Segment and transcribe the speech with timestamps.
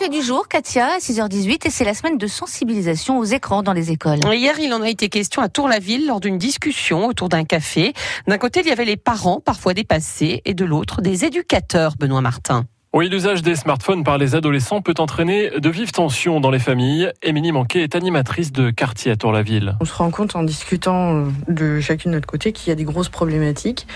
[0.00, 3.74] fait du jour, Katia, à 6h18, et c'est la semaine de sensibilisation aux écrans dans
[3.74, 4.20] les écoles.
[4.32, 7.92] Hier, il en a été question à Tour-la-Ville lors d'une discussion autour d'un café.
[8.26, 12.22] D'un côté, il y avait les parents, parfois dépassés, et de l'autre, des éducateurs, Benoît
[12.22, 12.64] Martin.
[12.92, 17.12] Oui, l'usage des smartphones par les adolescents peut entraîner de vives tensions dans les familles.
[17.22, 19.76] Émilie Manquet est animatrice de quartier à Tour-la-Ville.
[19.80, 22.74] On se rend compte en discutant euh, de chacune de notre côté qu'il y a
[22.74, 23.86] des grosses problématiques,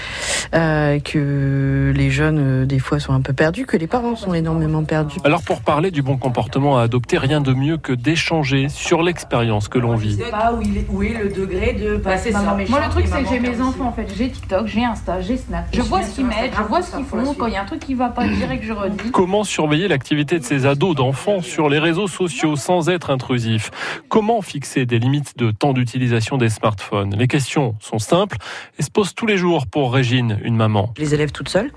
[0.55, 4.33] euh, que les jeunes euh, des fois sont un peu perdus, que les parents sont
[4.33, 5.19] énormément perdus.
[5.25, 9.67] Alors pour parler du bon comportement à adopter, rien de mieux que d'échanger sur l'expérience
[9.67, 10.21] que l'on vit.
[10.31, 12.43] pas où, il est, où est le degré de passer ça.
[12.69, 15.37] Moi le truc c'est que j'ai mes enfants en fait, j'ai TikTok, j'ai Insta, j'ai
[15.37, 15.65] Snap.
[15.73, 17.35] Je vois ce qu'ils mettent, je vois ce qu'ils font.
[17.35, 20.45] Quand il y a un truc qui va pas, direct je Comment surveiller l'activité de
[20.45, 23.71] ces ados, d'enfants sur les réseaux sociaux sans être intrusif
[24.09, 28.37] Comment fixer des limites de temps d'utilisation des smartphones Les questions sont simples
[28.79, 30.93] et se posent tous les jours pour Régine, une maman.
[30.99, 31.71] Les élèves toutes seules,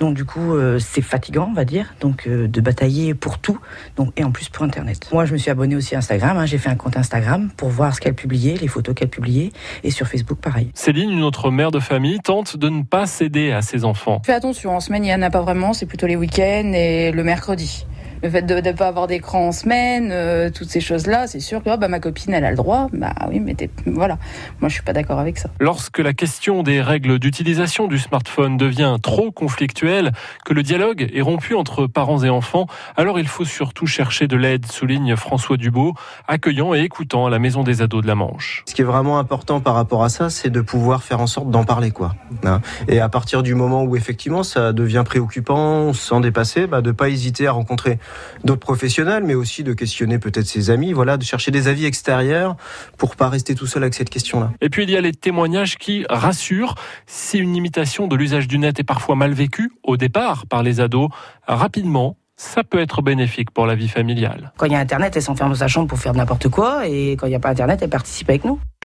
[0.00, 3.58] donc du coup euh, c'est fatigant on va dire, donc euh, de batailler pour tout,
[3.96, 5.08] donc et en plus pour Internet.
[5.12, 7.68] Moi je me suis abonné aussi à Instagram, hein, j'ai fait un compte Instagram pour
[7.68, 9.50] voir ce qu'elle publiait, les photos qu'elle publiait,
[9.82, 10.70] et sur Facebook pareil.
[10.74, 14.22] Céline, une autre mère de famille, tente de ne pas céder à ses enfants.
[14.24, 17.10] Fais attention, en semaine il n'y en a pas vraiment, c'est plutôt les week-ends et
[17.10, 17.84] le mercredi.
[18.24, 21.62] Le fait de ne pas avoir d'écran en semaine, euh, toutes ces choses-là, c'est sûr
[21.62, 22.86] que oh, bah, ma copine, elle a le droit.
[22.94, 24.16] Bah oui, mais voilà.
[24.60, 25.50] Moi, je suis pas d'accord avec ça.
[25.60, 30.12] Lorsque la question des règles d'utilisation du smartphone devient trop conflictuelle,
[30.46, 34.38] que le dialogue est rompu entre parents et enfants, alors il faut surtout chercher de
[34.38, 35.92] l'aide, souligne François Dubo,
[36.26, 38.64] accueillant et écoutant à la Maison des ados de la Manche.
[38.66, 41.50] Ce qui est vraiment important par rapport à ça, c'est de pouvoir faire en sorte
[41.50, 42.14] d'en parler, quoi.
[42.46, 42.62] Hein.
[42.88, 47.10] Et à partir du moment où effectivement ça devient préoccupant, sans dépasser, bah, de pas
[47.10, 47.98] hésiter à rencontrer
[48.44, 52.56] d'autres professionnels, mais aussi de questionner peut-être ses amis, voilà, de chercher des avis extérieurs
[52.98, 54.52] pour pas rester tout seul avec cette question-là.
[54.60, 56.74] Et puis il y a les témoignages qui rassurent.
[57.06, 60.80] Si une imitation de l'usage du net est parfois mal vécue au départ par les
[60.80, 61.10] ados,
[61.46, 64.52] rapidement, ça peut être bénéfique pour la vie familiale.
[64.56, 67.12] Quand il y a Internet, elle s'enferme dans sa chambre pour faire n'importe quoi, et
[67.12, 68.58] quand il n'y a pas Internet, elle participe avec nous.